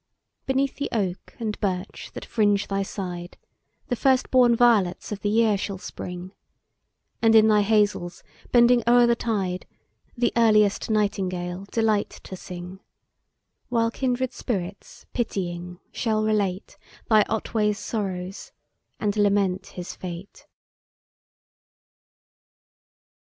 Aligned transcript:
Beneath 0.47 0.77
the 0.77 0.89
oak 0.91 1.35
and 1.37 1.59
birch 1.59 2.09
that 2.13 2.25
fringe 2.25 2.67
thy 2.69 2.81
side, 2.81 3.37
The 3.89 3.95
first 3.95 4.31
born 4.31 4.55
violets 4.55 5.11
of 5.11 5.19
the 5.19 5.29
year 5.29 5.59
shall 5.59 5.77
spring; 5.77 6.31
And 7.21 7.35
in 7.35 7.47
thy 7.47 7.61
hazles, 7.61 8.23
bending 8.51 8.81
o'er 8.87 9.05
the 9.05 9.15
tide, 9.15 9.67
The 10.17 10.33
earliest 10.35 10.89
nightingale 10.89 11.67
delight 11.69 12.09
to 12.23 12.35
sing: 12.35 12.79
While 13.69 13.91
kindred 13.91 14.33
spirits, 14.33 15.05
pitying, 15.13 15.79
shall 15.91 16.23
relate 16.23 16.79
Thy 17.07 17.21
Otway's 17.29 17.77
sorrows, 17.77 18.51
and 18.99 19.15
lament 19.15 19.67
his 19.67 19.95
fate. 19.95 20.47